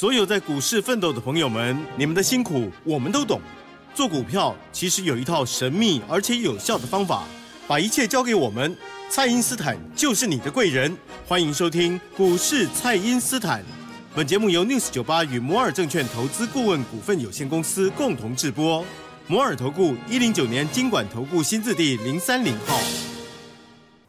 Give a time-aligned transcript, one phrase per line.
[0.00, 3.38] 所有在股市奋斗的朋友们，你们的辛苦我们都懂。
[3.94, 7.24] 做股票其实有一套神秘而且有效的方法，
[7.68, 8.74] 把一切交给我们，
[9.10, 10.96] 蔡因斯坦就是你的贵人。
[11.26, 13.62] 欢迎收听股市蔡因斯坦。
[14.14, 18.82] 本节目由 News 九八与摩尔证券投资顾问股份有限公司共同制播。
[19.26, 23.09] 摩尔投顾一零九年经管投顾新字第零三零号。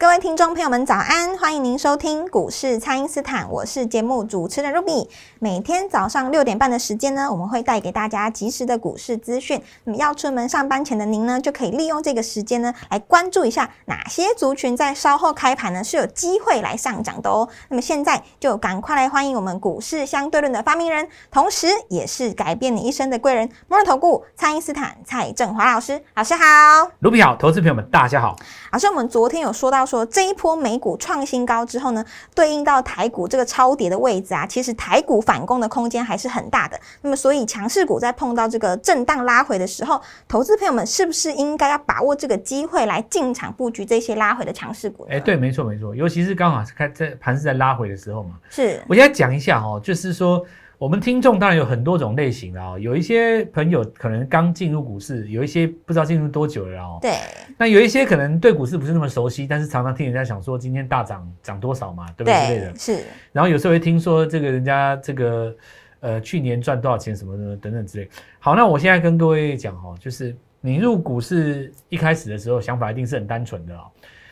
[0.01, 1.37] 各位听众朋友们，早安！
[1.37, 5.07] 欢迎您收听股市蔡因斯坦，我是节目主持人 Ruby。
[5.37, 9.61] 每天早上六点半的时间呢，我们会带给大家及时的股市资讯。
[9.83, 17.47] 那么要出门上班前的您呢，就可以利用这个时间呢，来关注一下哪些族群在稍后开盘呢是有机会来上涨的哦。
[17.69, 26.01] 那么现在就赶快来欢迎我们股市相对论的发明人，同时也是改变你一生的贵人——摩尔投顾蔡因斯坦蔡振华老师。
[26.15, 28.35] 老师好，卢比好，投资朋友们大家好。
[28.71, 29.85] 老师，我们昨天有说到。
[29.91, 36.79] 说这一波美股创新高之后呢，对应到台股这个超跌的位置啊，其实台股反攻的空间还是很大的。
[37.01, 45.05] 那么，所以强势股在碰到这个震荡拉回的时候，投资朋友们是不是应该要把握这个机会来进场布局这些拉回的强势股？
[45.09, 48.35] 哎，对，没错没错，尤其是刚好是开在盘是在拉回的时候嘛。
[48.49, 50.45] 是，我现在讲一下哦，就是说。
[50.81, 56.97] 我们听众当然有很多种类型的哦，有一些朋友可能刚进入股市，有一些不知道进入多久了哦。
[56.99, 57.11] 对。
[57.55, 62.33] 那有一些可能对股市不是那么熟悉，但是常常听人家讲说今天大涨涨多少嘛，对不对？
[62.33, 62.75] 之类的。
[62.75, 63.03] 是。
[63.31, 65.55] 然后有时候会听说这个人家这个
[65.99, 68.09] 呃去年赚多少钱什么的等等之类。
[68.39, 73.83] 好，那我现在跟各位讲哦，就是你入股市一开始的时候想法一定是很单纯的哦。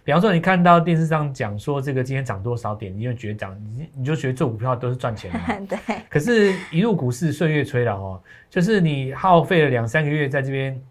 [0.03, 5.39] 比方说，你看到电视上讲说这个今天涨多少点，你就觉得涨，你你就觉得做股票都是赚钱的。
[5.77, 5.95] 对。
[6.09, 10.81] 可是，一入股市岁月催了哦，就是你耗费了两三个月在这边，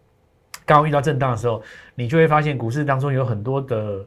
[0.65, 1.63] 刚遇到震荡的时候，
[1.95, 4.07] 你就会发现股市当中有很多的，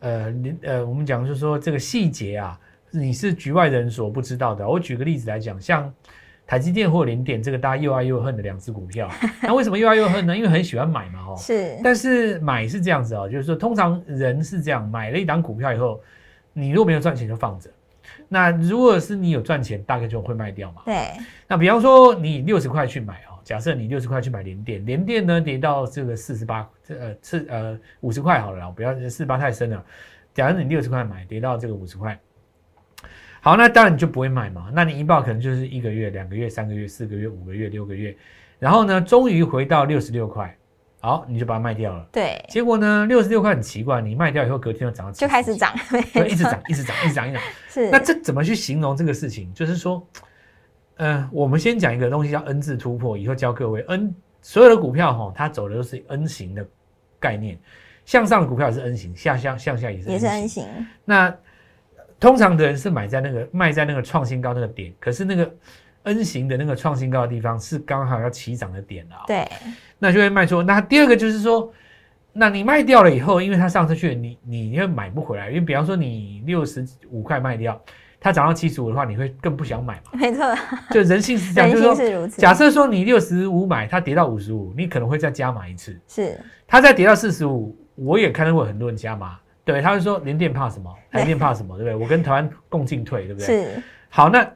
[0.00, 2.58] 呃，呃，我们讲就是说这个细节啊，
[2.90, 4.68] 你是局外人所不知道的。
[4.68, 5.92] 我举个例子来讲，像。
[6.46, 9.10] 台积电或联电，这个大家又爱又恨的两只股票，
[9.42, 10.36] 那为什么又爱又恨呢？
[10.36, 11.76] 因为很喜欢买嘛，哦，是。
[11.82, 16.00] 但是买是这样子哦，就是说，通常人是这样，买了一档股票以后，
[16.52, 17.68] 你如果没有赚钱就放着，
[18.28, 20.82] 那如果是你有赚钱，大概就会卖掉嘛。
[20.84, 20.94] 对。
[21.48, 29.84] 那比方说，你六十块去买哦，假设你六十块去买联电，联电呢跌到这个四十八，这呃四呃五十块好了，不要四十八太深了。
[30.32, 32.16] 假设你六十块买，跌到这个五十块。
[33.46, 34.72] 好，那当然你就不会买嘛。
[34.74, 38.12] 那你一报可能就是一个月、两个月、三个月、四个月、五个月、六个月，
[38.58, 40.52] 然后呢，终于回到六十六块，
[41.00, 42.04] 好，你就把它卖掉了。
[42.10, 42.44] 对。
[42.48, 45.72] 结果呢，六十六块很奇怪，你卖掉以后隔天就涨到就开始涨，
[46.12, 47.42] 对，一直涨，一直涨，一直涨，一直涨。
[47.70, 47.88] 是。
[47.88, 49.54] 那这怎么去形容这个事情？
[49.54, 50.04] 就是说，
[50.96, 56.66] 嗯，我们先讲一个东西叫 N 字突破，以后教各位 N 所有的股票哈，它走的都是 N 型的
[57.20, 57.56] 概念，
[58.04, 60.66] 向上的股票也是 N 型，向向向下也是也是 N 型。
[61.04, 61.32] 那
[62.18, 65.54] 通常的人是买在那个卖在那个创新高那个点，可是那个
[66.04, 69.24] N 型的那个创新高的地方是刚好要起涨的点啊。
[69.26, 69.46] 对，
[69.98, 70.62] 那就会卖出。
[70.62, 71.72] 那第二个就是说，
[72.32, 77.78] 那你卖掉了以后，因为它上次去，你你因为买不回来，因为比方说你六十五块卖掉，
[78.18, 80.12] 它涨到七十五的话，你会更不想买嘛。
[80.14, 80.42] 没错，
[80.90, 85.98] 就人性是这样，就是说，假设说你六十五买，它跌到五十五，你可能会再加码一次。
[86.08, 89.38] 是，它再跌到四十五，我也看到过很多人加码。
[89.66, 90.94] 对，他就说联电怕什么？
[91.10, 91.76] 台电怕什么？
[91.76, 91.96] 对不对？
[91.96, 93.46] 我跟台湾共进退，对不对？
[93.46, 93.82] 是。
[94.08, 94.48] 好，那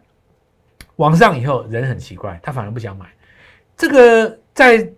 [0.94, 3.06] 往上以后人很奇怪，他反而不想买。
[3.76, 4.88] 这个在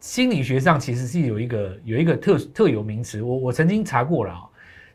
[0.00, 4.42] 心理学上其实是有一个有一个特特有名词，我我曾经查过了啊。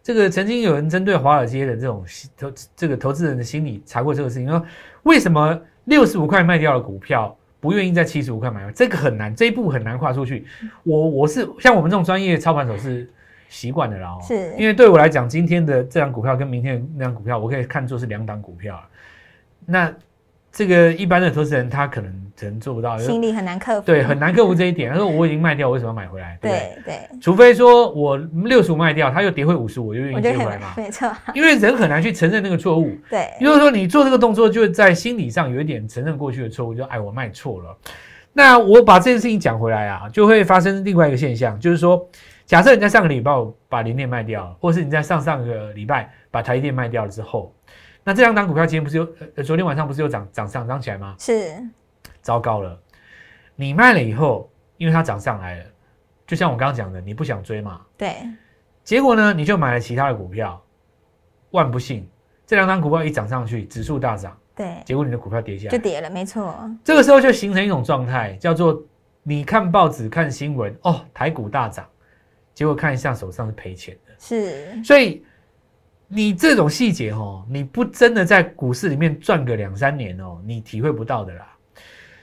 [0.04, 2.04] 这个曾经有人针对华尔街的这种
[2.38, 4.66] 投这个投资人的心理查过这个事情，说
[5.04, 8.70] 为什么六十五块卖掉了股票，不愿意在七十五块买？
[8.74, 10.46] 这个很难，这一步很难跨出去。
[10.84, 13.10] 我我是像我们这种专业操盘手是。
[13.50, 18.82] 习惯的啦，是因为对我来讲，今天的这张股票跟明天的那张股票，我可以看作是两档股票
[19.66, 19.94] 那
[20.50, 23.86] 这个一般的投资人，他可能可能做不到，心里很难克服。
[23.86, 24.92] 对，很难克服这一点。
[24.92, 30.74] 他说：“我已经卖掉，我为什么要买回来？” 对对，除非说我六十五卖掉，他又跌回五十五，我就愿意接回来嘛。
[30.76, 32.92] 没错，因为人很难去承认那个错误。
[33.08, 37.78] 对，如果说你做这个动作，就在心理上有一点承认过去的错误，就哎，我卖错了。
[38.34, 42.10] 那我把这件事情讲回来啊，就会发生另外一个现象，就是说。
[42.48, 43.34] 假设你在上个礼拜
[43.68, 47.54] 把联电卖掉了，或是你在上上个礼拜把台电卖掉了之后，
[48.06, 51.14] 那这两档股票今天不是又呃昨天晚上不是又涨涨上涨起来吗？
[51.20, 51.62] 是，
[52.22, 52.80] 糟糕了，
[53.54, 55.66] 你卖了以后，因为它涨上来了，
[56.26, 57.82] 就像我刚刚讲的，你不想追嘛？
[57.98, 58.16] 对。
[58.82, 60.64] 结果呢，你就买了其他的股票，
[61.52, 62.10] 万不幸
[62.46, 64.78] 这两档股票一涨上去，指数大涨，对。
[64.86, 66.58] 结果你的股票跌下来，就跌了，没错。
[66.82, 68.82] 这个时候就形成一种状态，叫做
[69.24, 71.86] 你看报纸看新闻，哦，台股大涨。
[72.58, 75.24] 结果看一下手上是赔钱的，是，所以
[76.08, 81.48] 你这种细节哦，你不真的在股市里面赚个两三年哦，你体会不到的啦。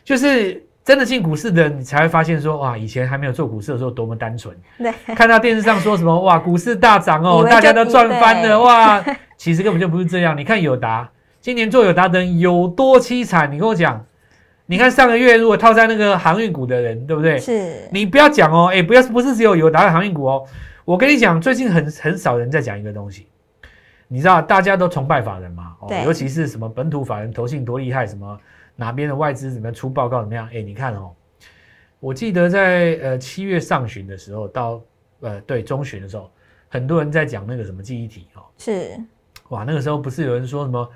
[0.03, 4.53] 就是真的进股市的人，你才会发现说，哇，以前还没有做股市的时候多么单纯。
[4.77, 9.05] 对，看到电视上说什么，哇，股市大涨哦，大家都就赚翻了，哇，
[9.37, 10.37] 其实根本就不是这样。
[10.37, 11.09] 你看友达
[11.41, 13.53] 今年做友达的人有多凄惨？
[13.53, 14.05] 你跟我讲，
[14.67, 17.39] 你看上个月如果套在那个航运股的人，对不对？
[17.39, 20.47] 是，你不要讲哦，哎，不要不是只有友达的航运股哦，
[20.87, 23.27] 我跟你讲，最近很很少人在讲一个东西，
[24.09, 28.41] 你知道大家都崇拜法人嘛，哦对，尤其是什么本土法人投信多厉害，什么
[28.75, 31.11] 哪边的外资怎么样出报告怎么样，哎，你看哦，
[32.01, 34.81] 我记得在呃七月上旬的时候到
[35.21, 36.31] 呃对中旬的时候，
[36.71, 38.99] 很多人在讲那个什么记忆体哦，是，
[39.51, 40.89] 哇，那个时候不是有人说什么？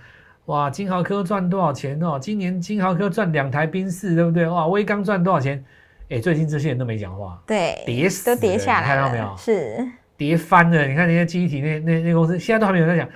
[0.49, 2.19] 哇，金豪科赚多少钱哦？
[2.19, 4.47] 今年金豪科赚两台宾士，对不对？
[4.49, 5.63] 哇，威刚赚多少钱？
[6.09, 9.37] 哎，最近这些人都没讲话，对，跌死都跌下你来，看到没有？
[9.37, 9.87] 是，
[10.17, 10.87] 跌翻了。
[10.87, 13.07] 你看那些记忆体那那那公司，现在都还没有在讲。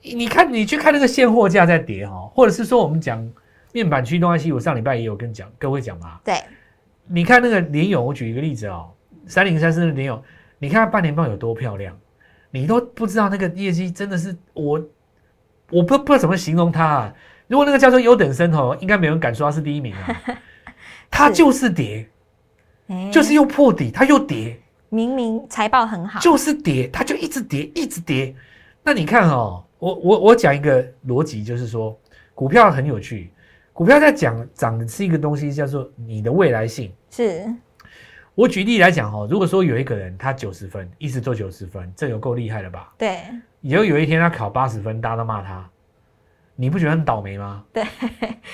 [0.00, 3.28] 你看，你去看那个现货价在跌哈，或者是说我们讲
[3.72, 6.20] 面板驱动 IC，我上礼拜也有跟讲各位讲嘛。
[6.24, 6.36] 对，
[7.08, 8.92] 你看那个联友，我举一个例子哦，
[9.26, 10.22] 三零三四的联友，
[10.60, 11.98] 你看它半年报有多漂亮，
[12.52, 14.80] 你都不知道那个业绩真的是我，
[15.70, 17.14] 我不不知道怎么形容他啊。
[17.46, 20.22] 如果那个叫做优等生哦，应该没有人敢说他是第一名啊。
[21.10, 22.08] 他就是跌，
[22.86, 24.58] 哎就是又破底，他又跌。
[24.88, 28.34] 明明财报很好，就是跌，他就一直跌，一直跌。
[28.82, 31.96] 那你看哦，我我我讲一个逻辑，就是说
[32.34, 33.32] 股票很有趣，
[33.72, 36.92] 股票在讲涨的是一个东西，叫做你的未来性。
[37.10, 37.44] 是，
[38.34, 42.92] 我举例来讲哦，如果说有一个人他九十分，一直做九十分，这有够厉害了吧？
[42.96, 43.20] 对，
[43.60, 45.64] 以后有一天他考八十分，大家都骂他，
[46.56, 47.62] 你不觉得很倒霉吗？
[47.72, 47.84] 对，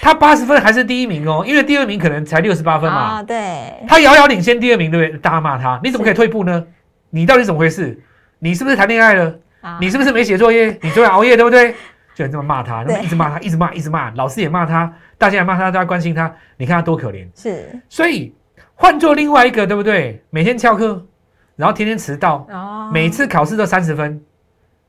[0.00, 2.98] 他八十分还是第一名哦，因为第二名可能才六十八分嘛。
[2.98, 5.18] 啊，对，他遥遥领先第二名，对不对？
[5.20, 6.64] 大家骂他，你怎么可以退步呢？
[7.10, 8.00] 你到底怎么回事？
[8.38, 9.34] 你是不是谈恋爱了？
[9.60, 10.78] 啊你是不是没写作业？
[10.82, 11.74] 你昨晚熬夜，对不对？
[12.14, 17.28] 就这么骂他，那么一直骂他，一直骂，一直骂，老师也骂他，大家也骂他，大家关心他，你看他多可怜。
[17.34, 18.34] 是，所以
[18.74, 20.24] 换做另外一个，对不对？
[20.30, 21.06] 每天翘课，
[21.56, 24.18] 然后天天迟到，哦，每次考试都三十分，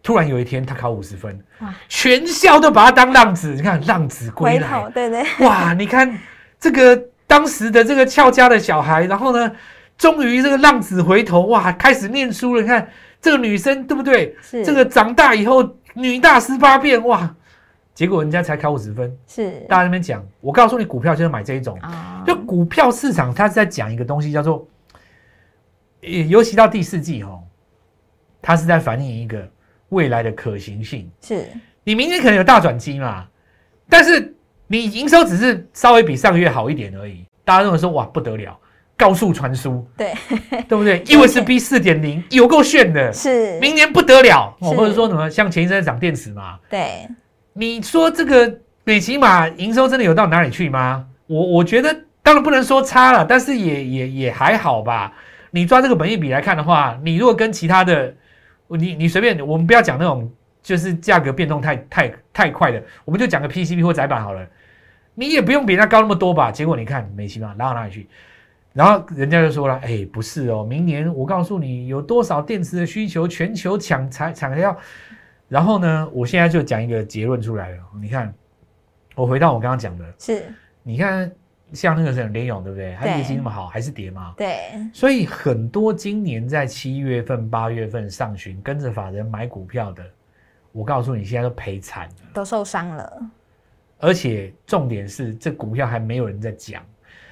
[0.07, 3.53] 突然有一天他考五十分哇，全校都把他当浪子。
[3.53, 5.73] 你看浪子归来对对，哇！
[5.73, 6.17] 你看
[6.57, 6.95] 这个
[7.27, 9.51] 当时的这个俏家的小孩，然后呢，
[9.97, 12.61] 终于这个浪子回头，哇，开始念书了。
[12.61, 12.87] 你看
[13.19, 14.33] 这个女生对不对？
[14.41, 17.35] 是这个长大以后女大十八变，哇！
[17.93, 21.77] 结果人家才考五十分，是大家那边讲，我告诉你，股票就是买这一种。
[21.81, 24.65] 啊，就股票市场，它是在讲一个东西，叫做，
[25.99, 27.43] 呃尤其到第四季哦，
[28.41, 29.45] 它是在反映一个
[29.89, 31.09] 未来的可行性。
[31.21, 31.45] 是。
[31.83, 33.25] 你明年可能有大转机嘛，
[33.89, 34.35] 但是
[34.67, 38.57] 你营收只是稍微比上个月好一点而已，大家认为说哇不得了，
[38.97, 40.13] 高速传输，对，
[40.67, 41.01] 对不对？
[41.07, 47.07] USB 四点零有够炫的，是，明年不得了，哦，是或者说什么像前一阵在涨电池嘛，对，
[47.53, 51.05] 你说这个美骑马营收真的有到哪里去吗？
[51.27, 55.13] 我我觉得当然不能说差了，但是也也也还好吧。
[55.51, 58.13] 你抓这个本益比来看的话，你如果跟其他的，
[58.69, 60.29] 你你随便，我们不要讲那种
[60.61, 64.45] 就是价格变动太太太快的，我们就讲个 PCB 或窄板好了，
[65.13, 66.51] 你也不用比人家高那么多吧？
[66.51, 68.07] 结果你看美西马拉到哪里去？
[68.73, 74.77] 然后人家就说了，哎，不是哦，明年我告诉你有多少电池的需求，全球抢材产料。
[75.49, 77.77] 然后呢，我现在就讲一个结论出来了。
[77.99, 78.31] 你看，
[79.15, 80.43] 我回到我刚刚讲的，是，
[80.83, 81.31] 你看
[81.73, 82.95] 像那个什么联勇，对不对？
[82.99, 84.33] 它对业绩那么好，还是跌吗？
[84.37, 84.57] 对，
[84.93, 90.03] 所以很多今年在七月份、八月份上旬跟着法人买股票的，
[90.71, 92.15] 我告诉你，现在都赔惨了。
[92.33, 93.21] 都受伤了，
[93.99, 96.81] 而且重点是，这股票还没有人在讲。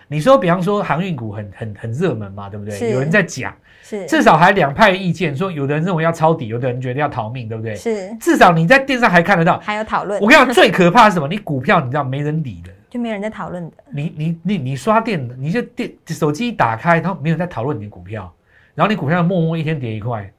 [0.07, 2.91] 你说，比方说航运股很很很热门嘛，对不对？
[2.91, 7.75] 有人在讲，是，至少还两派意见，说有的人认为要抄底，有的人觉得要逃命，对不对？
[7.75, 9.57] 是，至少你在电视上还看得到。
[9.59, 11.27] 还有讨论我，跟你讲，最可怕的是什么？
[11.27, 18.33] 你股票你知道没人理的，就没有人在讨论的，你你你你刷电，你就电手机一打开，然后没有人在讨论你的股票，
[18.73, 20.31] 然后你股票默默一天跌一块，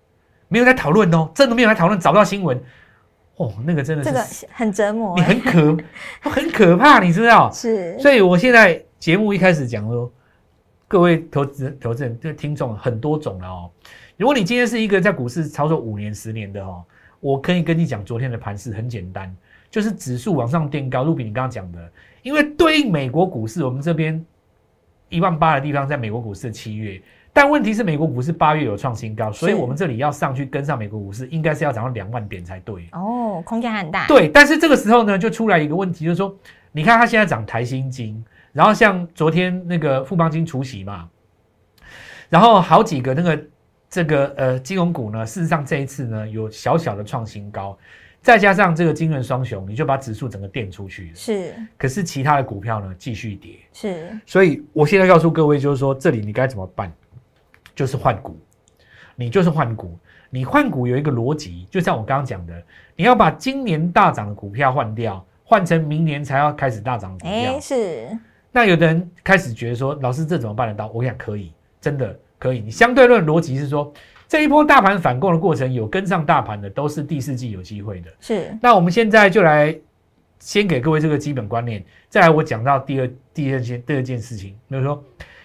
[0.49, 2.59] 没有在讨论哦，真的没有在讨论，找不到新闻，
[3.37, 5.15] 哦，那个真的这个是很折磨。
[5.17, 5.77] 你，很可
[6.23, 7.49] 很可怕，你知道？
[7.53, 10.11] 是，所以我现在节目一开始讲说，
[10.89, 13.71] 各位投资投资人这个听众很多种了哦。
[14.17, 16.83] 如果你今天是一个在股市操作五年、十年的哦，
[17.21, 19.37] 我可以跟你讲，昨天的盘势很简单，
[19.77, 21.05] 就是指数往上垫高。
[21.05, 21.93] 陆比你刚刚讲的，
[22.23, 24.25] 因为对应美国股市，我们这边
[25.11, 26.99] 一万八的地方在美国股市的七月，
[27.31, 32.89] 但问题是美国股市八月有创新高，所以我们这里要上去跟上美国股市，应该是要涨到两万点才对。
[32.93, 36.35] 哦，空间很大，，对，但是这个时候呢，就出来一个问题，就是说，
[36.73, 41.07] 你看它现在涨台新金，然后像昨天那个富邦金除息嘛，
[42.31, 43.45] 然后好几个那个
[43.91, 47.77] 这个呃金融股呢，事实上这一次呢有小小的创新高，
[48.27, 51.15] 再加上这个金润双雄，你就把指数整个垫出去了。
[51.15, 56.93] 是可是其他的股票呢继续跌，是，所以我现在告诉各位，就是说这里你该怎么办，
[57.73, 58.37] 就是换股，
[59.15, 59.97] 你就是换股。
[60.29, 62.63] 你换股有一个逻辑，就像我刚刚讲的，
[62.97, 67.53] 你要把今年大涨的股票换掉，换成明年才要开始大涨的股票。
[67.55, 68.09] 哎，是
[68.51, 70.89] 那有的人开始觉得说，老师这怎么办得到？
[70.89, 72.59] 我跟你讲，可以，真的可以。
[72.59, 73.93] 你相对论逻辑是说，
[74.29, 78.11] 这一波大盘反攻的过程，有跟上大盘的都是第四季有机会的。
[78.21, 79.77] 是，那我们现在就来
[80.39, 85.03] 先给各位这个基本观念，再来我讲到第二第二件第二件事情，就是说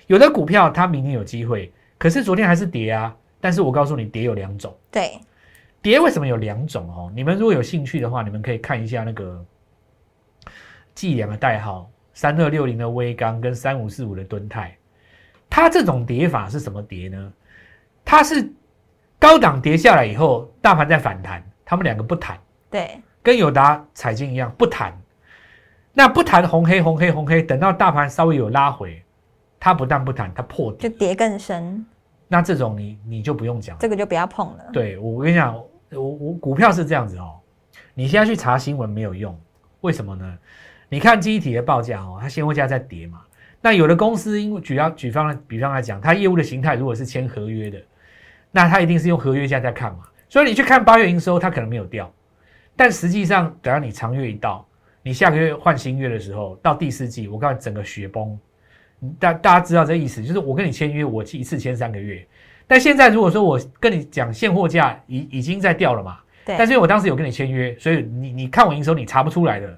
[0.08, 3.16] 有的股票它明天有机会，可是昨天还是跌啊。
[3.44, 5.20] 但是我告诉你，跌有两种，对，
[5.82, 7.12] 跌为什么有两种哦？
[7.16, 9.44] 你们如果有兴趣的话，你们可以看一下那个
[10.94, 14.78] 计量的代号三二六零的微钢跟三五四五的敦泰，
[15.50, 17.34] 它这种跌法是什么跌呢？
[18.06, 18.48] 它是
[19.22, 22.36] 高档跌下来以后，大盘在反弹，他们两个不谈。
[22.72, 25.00] 对，跟友达、彩金一样不谈，
[25.94, 29.00] 那不谈红黑红黑红黑，等到大盘稍微有拉回，
[29.60, 31.86] 它不但不谈，它破底，就跌更深，
[32.28, 33.80] 那这种你你就不用讲了。
[33.80, 34.63] 这个就不要碰了。
[34.74, 35.56] 对我跟你讲，
[35.92, 37.40] 我我股票是这样子哦，
[37.94, 39.40] 你现在去查新闻没有用，
[39.82, 40.36] 为什么呢？
[40.90, 43.22] 你看记忆体的报价哦，它现货价在跌嘛。
[43.62, 47.80] 那有的公司因为举要举方比方来讲，它业务的形态如果是签合约的，
[48.51, 50.00] 那它一定是用合约价在看嘛。
[50.29, 52.12] 所以你去看八月营收，它可能没有掉，
[52.75, 54.65] 但实际上等到你长月一到，
[55.03, 58.39] 你下个月换新月的时候，到第四季，我告诉你整个雪崩。
[59.20, 62.25] 大大家知道这意思，就是我跟你签约，我一次签三个月。
[62.67, 69.77] 但现在如果说我跟你讲现货价已已经在掉了嘛，对，但是因为我当时有跟你签约，所以你你看我营收你查不出来的，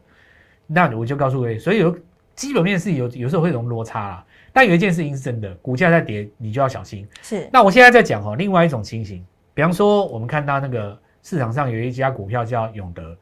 [0.68, 1.98] 那我就告诉各位，所以有
[2.36, 4.26] 基本面是有有时候会有落差啦。
[4.54, 7.06] 但有一件事情是真的，股价在跌，你就要小心。
[7.24, 13.18] 是那我现在在讲哦，另外一种情形，比方说我们看到那个市场上有一家股票叫永德，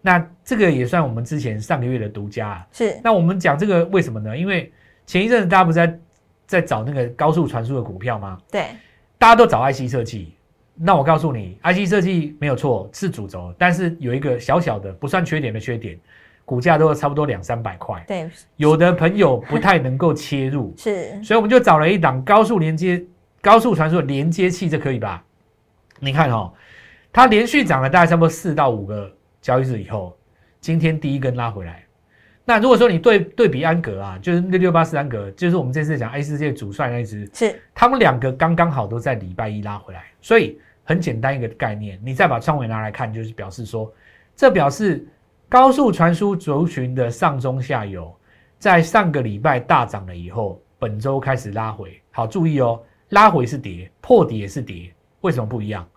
[0.00, 2.66] 那这个也算我们之前上个月的独家啊。
[2.72, 4.38] 是，那我们讲这个为什么呢？
[4.38, 4.72] 因为
[5.04, 5.98] 前一阵子大家不是在
[6.46, 8.38] 在找那个高速传输的股票吗？
[8.50, 8.66] 对，
[9.18, 10.34] 大家都找 IC 设计。
[10.80, 15.98] 那我告诉你，IC 设计没有错，是主轴，但是有一个小小的不算缺点的缺点，
[16.48, 18.02] 股价都差不多两三百块。
[18.08, 18.26] 对，
[18.56, 23.04] 有的朋友不太能够切入， 是，所以我们就找了一档高速连接、
[23.42, 25.22] 高速传输的连接器，这可以吧？
[26.00, 26.50] 你看哦，
[27.12, 30.16] 它连续涨了大概差不多四到五个交易日以后，
[30.58, 31.84] 今天第一根拉回来。
[32.46, 43.92] 那如果说你对对比安格啊，就是六六八四安格，就是我们这次讲 A 世界主帅那一只，是他们两个刚刚好都在礼拜一拉回来，所以很简单一个概念，你再把创维拿来看，就是表示说，
[44.34, 45.06] 这表示
[45.50, 48.14] 高速传输族群的上中下游，
[48.58, 51.98] 在上个礼拜大涨了以后，本周开始拉回。
[52.10, 52.78] 好，注意哦，
[53.10, 55.88] 拉回是跌，破底也是跌，为什么不一样？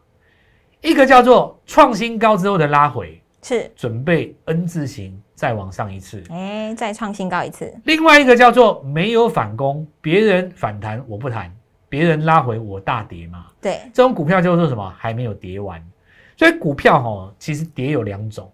[0.80, 6.24] 一个叫做创新高之后的拉回，是，准备 N 字形再往上一次。
[6.30, 11.54] 哎，再创新高一次，另外一个叫做没有反攻，别人反弹我不弹，
[11.90, 13.48] 别人拉回我大跌嘛。
[13.60, 14.90] 对，这种股票叫做什么？
[14.98, 15.86] 还没有跌完。
[16.38, 18.50] 所以股票哈，其实跌有两种，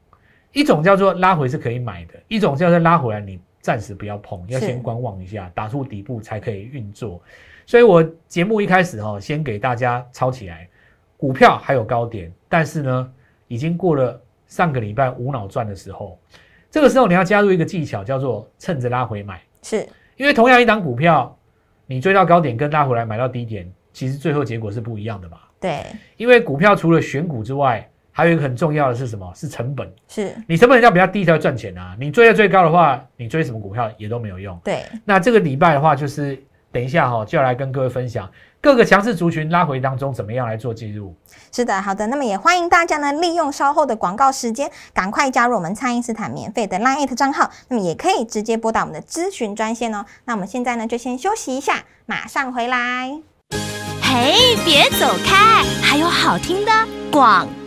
[0.58, 7.22] 一种叫做拉回是可以买的，一种叫做拉回来你暂时不要碰，要先观望一下，打出底部才可以运作。
[7.68, 10.68] 所以我节目一开始哈，先给大家抄起来，
[11.16, 13.14] 股票还有高点，但是呢，
[13.48, 16.18] 已经过了上个礼拜无脑赚的时候，
[16.72, 19.40] 这个时候你要加入一个技巧，叫做趁着拉回买。
[19.62, 21.38] 是因为同样一档股票，
[21.86, 25.38] 你追到高点跟拉回来买到低点，其实最后结果是不一样的嘛。
[25.60, 25.84] 对，
[26.16, 27.88] 因为股票除了选股之外，
[28.18, 29.32] 还有一个很重要的是什么？
[29.36, 29.88] 是成本。
[30.08, 31.96] 是，你成本要比较低才会赚钱啊！
[32.00, 34.60] 你追在最高的话，你追什么股票也都没有用。
[34.64, 36.36] 对，那这个礼拜的话，就是
[36.72, 38.28] 等一下哈、就要来跟各位分享
[38.60, 41.16] 各个强势族群拉回当中怎么样来做介入。
[41.52, 50.04] 是的，好的，那么也欢迎大家呢，利用稍后的广告时间，赶快加入我们蔡因斯坦免费的 Line 账号，那么也可以直接拨打我们的咨询专线哦。
[50.26, 53.12] 那我们现在呢，就先休息一下，马上回来。
[54.02, 56.72] 嘿，别走开，还有好听的
[57.12, 57.46] 广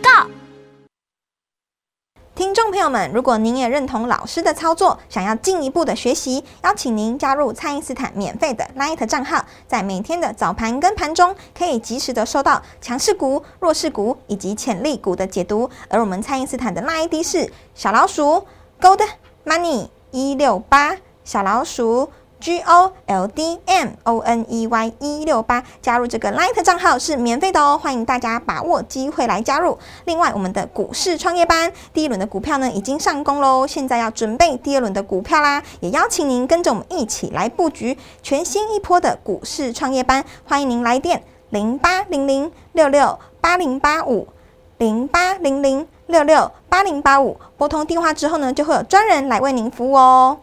[2.41, 15.69] 听众朋友们，如果您也认同老师的操作，想要进一步的学习，邀请您加入蔡因斯坦免费的 Light 账号，在每天的早盘跟盘中，可以及时的收到强势股、弱势股以及潜力股的解读。
[15.87, 18.43] 而我们蔡因斯坦的 Light 是小老鼠
[18.81, 19.07] Gold
[19.45, 22.09] Money 一六八，小老鼠。
[22.41, 29.77] G O L D M O N E Y 一六八，加入这个 Light 账号是免费的哦，欢迎大家把握机会来加入。
[30.05, 40.25] 另外，我们的股市创业班第一轮的股票呢已经上攻喽，现在要准备第二轮的股票啦，也邀请您跟着我们一起来布局全新一波的股市创业班。
[40.43, 41.21] 欢迎您来电
[41.51, 44.27] 零八零零六六八零八五
[44.79, 50.39] 零八零零六六八零八五，拨通电话之后呢，就会有专人来为您服务哦。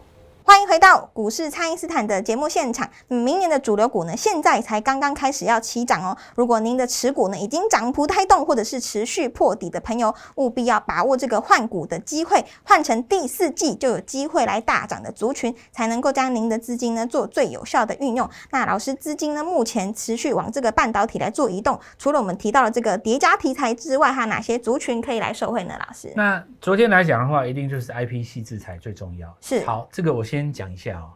[0.49, 2.89] 欢迎回到股市蔡因斯坦的节目现场。
[3.09, 6.17] 嗯明年的主流股呢，现在才刚刚开始要起涨哦。
[6.33, 18.27] 如果您的持股呢已经涨幅太动，或者是持续破底的朋友，务必要把握这个换股的机会，换成第四季就有机会来大涨的族群，才能够将您的资金呢做最有效的运用。
[18.49, 25.75] 那老师资金呢目前持续往这个半导体来做移动，除了我们提到的这个叠加题材之外，还有哪些族群可以来受惠呢？
[25.85, 29.31] 老师那昨天来讲的话，一定就是 IP 系制裁最重要。
[29.41, 31.11] 是好，这个我先讲一下哦。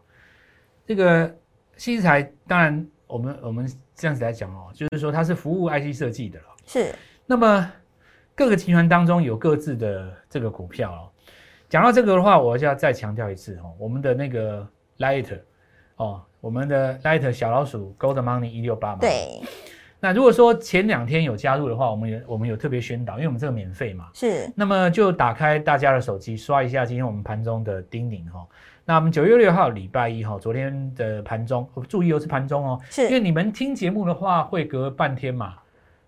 [0.86, 1.34] 这个
[1.78, 3.66] 系制裁，当然我们我们
[3.96, 6.46] 这样子来讲哦，就是说它是服务 IC 设计的了。
[6.66, 6.94] 是
[7.26, 7.72] 那么
[8.36, 11.10] 各个集团当中有各自的这个股票哦。
[11.70, 14.68] 讲到这个的话，我就要再强调一次哦，我们的那个
[15.00, 15.40] Light
[15.96, 19.00] 哦，我们的 Light 小老鼠 Gold Money 一六八嘛。。
[19.00, 19.42] 对，
[20.00, 28.46] 那如果说前两天有加入的话，我们有我们有特别宣导，因为我们这个免费嘛，是那么就打开大家的手机，刷一下今天我们盘中的叮咛哈。
[28.86, 35.54] 那我们九月六号礼拜一哈，昨天的盘中，哦注意哦是盘中哦，是因为你们听节目的话会隔半天嘛，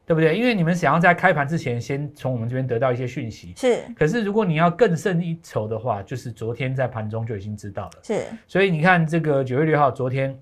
[0.06, 0.38] 对不对？
[0.38, 3.54] 因为你们想要在开盘之前先从我们这边得到一些讯息。
[3.56, 7.92] 是可是如果你要更胜一筹的话，就是昨天在盘中就已经知道了。
[8.04, 10.38] 是，所以你看这个九月六号，昨天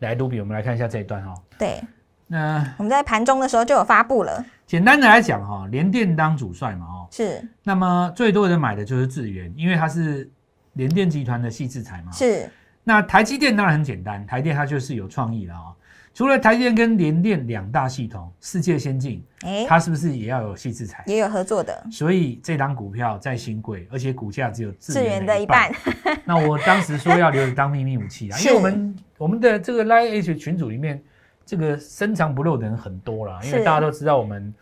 [0.00, 1.32] 来卢比，我们来看一下这一段哈。
[1.56, 1.80] 对，
[2.26, 10.28] 那我们在盘中的时候就有发布了，简单的来讲哈，联电当主帅嘛哦，是那么最多人买的就是智源，因为它是
[10.74, 12.12] 联电集团的系制裁嘛。。
[12.12, 12.48] 是
[12.84, 15.74] 那台积电当然很简单，台电它就是有创意了哦。
[16.12, 21.02] 除了台积电跟联电两大系统，世界先进，哎，它是不是也要有系制裁？
[21.06, 25.72] 也有合作的所以这档股票在新贵，而且股价只有智智源源的一半
[26.04, 26.18] 半。
[26.24, 31.02] 那我当时说要留着当秘密武器啊，因为我们我们的这个 Line H 群组里面，
[31.44, 34.52] 这个深藏不露的人很多啦，因为大家都知道我们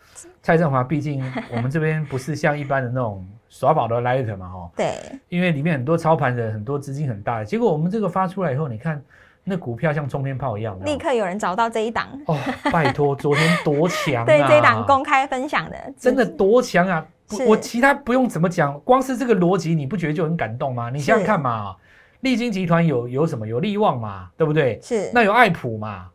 [0.41, 4.95] 蔡振华，毕竟我们这边不是像一般的那种耍宝的 Light 嘛，哦，对，
[5.29, 9.01] 因为里面很多操盘人，很多资金很大的，结果我们这个发出来以后，你看
[9.43, 12.37] 那股票像冲天炮一样，立刻有人找到这一档，哦，
[12.71, 14.25] 拜托， 昨天多强啊！
[14.25, 17.05] 对这一档公开分享的，真的多强啊！
[17.47, 20.89] 我其他不用怎么讲，光是这个逻辑，你不觉得就很感动吗？
[20.89, 21.75] 你想想看嘛，
[22.19, 23.47] 利金集团有有什么？
[23.47, 24.79] 有利旺嘛，对不对？
[24.81, 26.09] 是那有爱普嘛？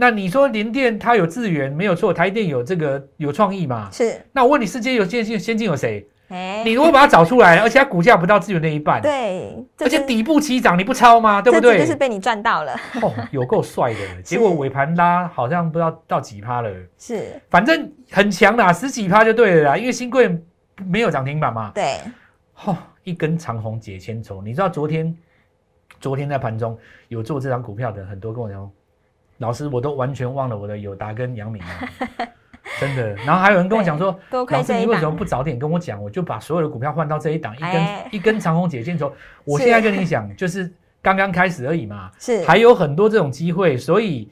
[0.00, 3.90] 那你说联电它有资源没有错，台电有这个有创意嘛？
[3.92, 6.08] 是，那我问你，世界有先进先进有谁？
[6.28, 11.42] 哎，你如果把它找出来，而且它股价不到资源的一半，对，而且底部起涨，你不抄吗？
[11.42, 11.94] 对不对就是？
[11.94, 20.34] 被你赚到了，哦，有够帅的， 结果尾盘拉好像不知道到几趴了，是反正很强啦，十几趴就对了啦，因为新贵
[20.86, 21.72] 没有涨停板嘛。
[21.74, 21.98] 对，
[22.64, 24.40] 哦，一根长虹解千愁。
[24.40, 25.14] 你知道昨天，
[26.00, 28.70] 昨天在盘中有做这张股票的很多跟我讲，
[29.40, 32.28] 老师我都完全忘了我的友达跟阳明了，
[32.80, 33.14] 真的。
[33.26, 36.00] 然后还有人跟我讲说，老师你为什么不早点跟我讲？
[36.02, 39.12] 我就把所有的股票换到这一档，一根、哎一根长虹解千愁。
[39.44, 40.72] 我现在跟你讲，就是
[41.02, 44.30] 刚刚开始而已嘛， 是还有很多这种机会，所以。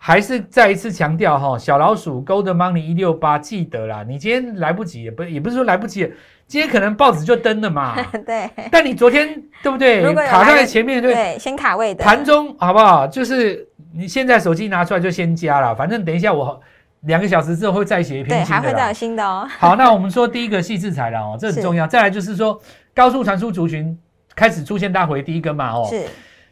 [0.00, 4.04] 还是再一次强调哈，小老鼠 Gold Money 一六八，记得啦。
[4.06, 6.08] 你今天来不及，也不也不是说来不及，
[6.46, 8.00] 今天可能报纸就登了嘛。
[8.24, 13.08] 对但你昨天对不对卡在前面对，对，先卡位的盘中好不好？
[13.08, 16.60] 就是你现在手机拿出来就先加了，反正等一下我
[17.02, 18.92] 两个小时之后会再写一，篇新的对还会再有。
[18.92, 21.86] 新的哦， 好，那我们说第一个细制裁了哦，这很重要。
[21.86, 22.60] 再来就是说
[22.94, 23.98] 高速传输族群
[24.34, 25.86] 开始出现大回第一根嘛哦。
[25.88, 26.04] 是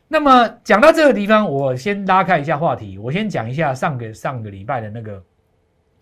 [0.08, 5.20] 那么讲到这个地方，我先拉开一下话题，我先讲一下上个上个礼拜的那个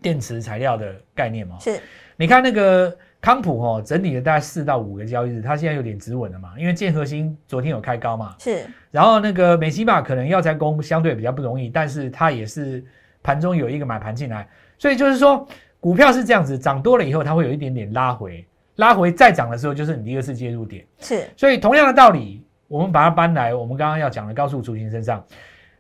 [0.03, 1.57] 电池材料的概念嘛。
[1.59, 1.81] 是
[2.17, 2.95] 你看那个
[3.25, 12.85] 康普哦，整理了大概四到五个交易日，它现在有点止稳了嘛，因为建核心昨天有开高嘛，是然后那个美西玛可能要再攻相对比较不容易，但是它也是
[13.23, 15.49] 盘中有一个买盘进来，所以就是说
[15.81, 20.85] 股票是这样子，涨多了以后它会有一点点拉回，拉回再涨的时候就是你第二次介入点。
[20.99, 25.25] 是所以同样的道理，我们把它搬来我们刚刚要讲的高速雏形身上。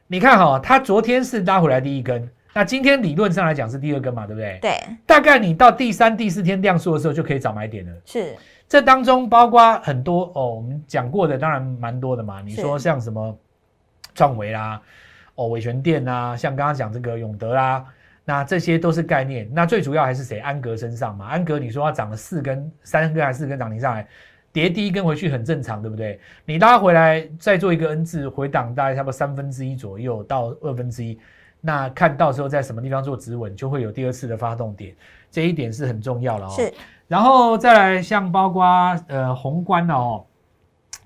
[0.07, 4.58] 你看哈、它昨天是拉回来第一根，那今天理论上来讲是第二根嘛，对不对？
[4.62, 7.92] 对大概你到第三、第四天量缩的时候就可以找买点了。
[8.04, 8.32] 是
[8.68, 12.40] 这当中包括很多哦，我们讲过的当然蛮多的嘛。
[12.40, 13.36] 你说像什么
[14.14, 14.80] 创维啦，
[15.34, 17.84] 哦伟权店啦，像刚刚讲这个永德啦，
[18.24, 19.50] 那这些都是概念。
[19.52, 20.38] 那最主要还是谁？
[20.38, 21.26] 安格身上嘛。
[21.26, 24.06] 安格你说它涨了四根、三根还是四根涨停上来，
[24.52, 26.20] 跌第一根回去很正常，对不对？
[26.44, 31.18] 你拉回来再做一个 N 字回档，大概差不多三分之一左右到二分之一。
[31.66, 34.94] 那看到时候在什么地方做止稳，就会有第二次的发动点，
[35.31, 36.50] 这一点是很重要了哦。
[36.55, 36.70] 是
[37.09, 38.64] 然后再来像包括
[39.09, 40.22] 呃宏观的哦，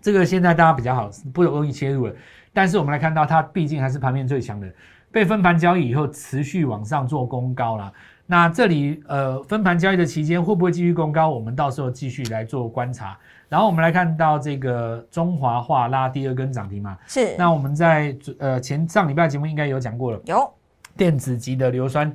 [0.02, 2.14] 这个现在大家比较好不容易切入了，
[2.52, 4.68] 但是我们来看到它毕竟还是盘面最强的，
[5.12, 7.92] 被分盘交易以后持续往上做攻高啦。
[8.30, 11.30] 那这里呃分盘交易的期间会不会继续攻高？
[11.30, 13.18] 我们到时候继续来做观察。
[13.48, 20.52] 然后我们来看到这个中华化拉第二根涨停嘛，是那我们在呃前上礼拜节目应该有讲过了，有
[20.94, 22.14] 电子级的硫酸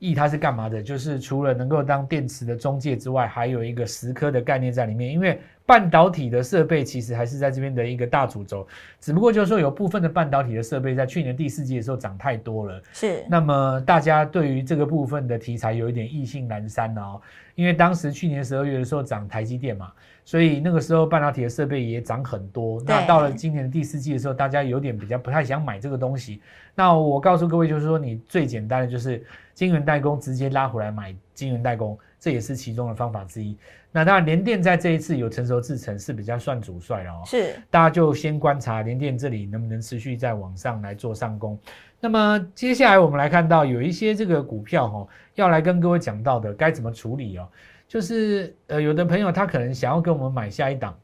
[0.00, 0.82] E 它是干嘛的？
[0.82, 5.12] 就是除了能够当电池的中介之外，还有一个蚀刻的概念在里面。
[5.12, 8.66] 因为半导体的设备其实还是在这边的一个大主轴，
[9.00, 17.20] 只不过就是说有部分的半导体的设备在去年第四季的时候涨太多了，是那么大家对于这个部分的题材有一点意兴阑珊哦。
[17.54, 19.92] 因为当时去年十二月的时候涨台积电嘛，
[20.24, 22.82] 所以那个时候半导体的设备也涨很多。
[22.86, 26.40] 那到了今年的第四季的时候，大家有点比较不太想买这个东西。
[26.74, 33.56] 那我告诉各位，就是说你最简单的就是晶圆代工直接拉回来买晶圆代工，这也是其中的方法之一。
[33.94, 37.22] 那当然，联电在这一次有成熟制程是比较算主帅了哦。
[37.26, 41.58] 是大家就先观察联电这里能不能持续在往上来做上攻。
[42.00, 47.46] 那么接下来我们来看到有一些这个股票哈、哦，要来跟各位讲到的该怎么处理哦，
[47.92, 50.98] 就是呃有的朋友他可能想要跟我们买下一档，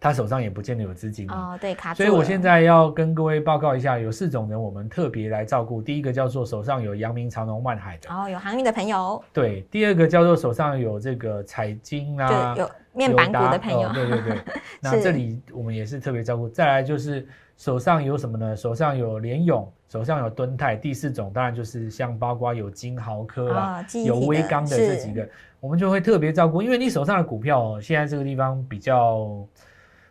[0.00, 1.54] 他手上也不见得有资金嘛。
[1.54, 5.82] 哦，对，卡住所以我了现在要跟各位报告一下，有四种人我们特别来照顾。
[5.82, 14.38] 第一个叫做手上有阳明、长隆、万海的，哦有航运的朋友，对；第二个叫做手上有这个彩金啊，有面板股的朋友哦，对对对。
[14.80, 16.48] 那是这里我们也是特别照顾。
[16.48, 18.54] 再来就是手上有什么呢？
[18.54, 20.76] 手上有联咏，手上有敦泰。
[20.76, 29.44] 第四种当然就是像包括有金豪科啦，啊有的微刚的这是几个，我们就会特别照顾，因为你手上的股票哦，现在这个地方比较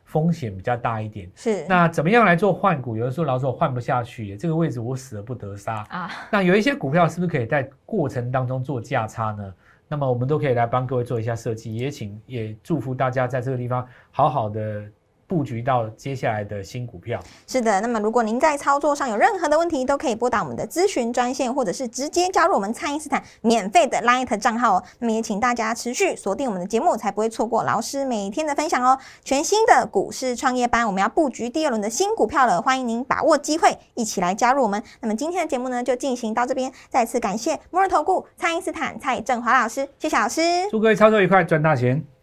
[0.08, 1.30] 风险比较大一点。
[1.36, 2.96] 是那怎么样来做换股？
[2.96, 5.86] 有的时候老说我换不下去，这个位置我死而不得杀。
[5.89, 9.54] 啊那有一些股票是不是可以在过程当中做价差呢？
[9.89, 14.84] 那么我们都可以来帮各位做一下设计，也请也祝福大家在这个地方好好的
[15.28, 17.20] 布局到接下来的新股票。
[17.46, 24.84] 是的，那么如果您在操作上有任何的问题，都可以拨打我们的咨询专线，或者是直接加入我们蔡因斯坦免费的 Light 账号哦。
[25.00, 28.98] 那么也请大家持续锁定我们的节目，才不会错过老师每天的分享哦。
[29.24, 34.82] 全新的股市创业班，我们要布局第二轮的新股票了，欢迎您把握机会，一起来加入我们。
[35.02, 40.42] 那么今天的节目呢，就进行到这边，再次感谢摩尔投顾蔡因斯坦蔡振华老师，谢谢老师。
[40.72, 42.16] 祝各位操作愉快，赚大钱！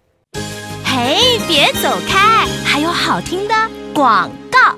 [0.96, 3.54] 嘿，别走开，还有好听的
[3.92, 4.76] 广告。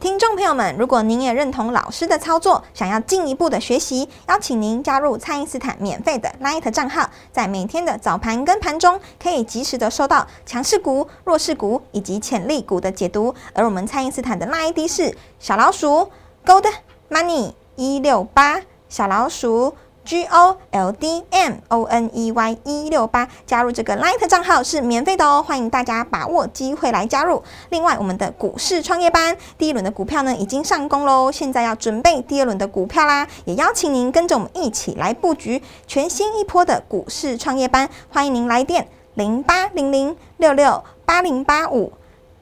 [0.00, 13.32] 听众朋友们，如果您也认同老师的操作，想要进一步的学习，邀请您加入蔡因斯坦免费的 Light 账号，在每天的早盘跟盘中，可以及时的收到强势股、弱势股以及潜力股的解读。
[13.54, 16.10] 而我们蔡因斯坦的 Light ID 是小老鼠
[16.44, 16.66] Gold
[17.08, 19.76] Money 一六八，小老鼠。
[20.04, 27.42] G O L D M O N E Y 一六八，加入这个 Light 账号是免费的哦，欢迎大家把握机会来加入。
[27.68, 41.92] 另外，我们的股市创业班第一轮的股票呢已经上攻喽，现在要准备第二轮的股票啦，也邀请您跟着我们一起来布局全新一波的股市创业班，欢迎您来电零八零零六六八零八五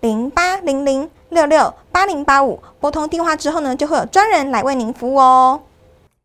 [0.00, 5.60] 零八零零六六八零八五，拨通电话之后呢，就会有专人来为您服务哦。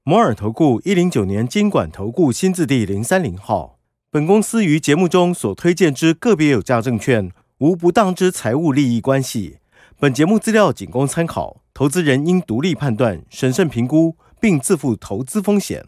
[0.06, 3.80] 摩尔投顾一零九年经管投顾新字第零三零号。
[4.12, 9.60] 本公司于节目中所推荐之个别有价证券，无不当之财务利益关系。
[9.98, 15.86] 本节目资料仅供参考，投资人应独立判断、审慎评估，并自负投资风险。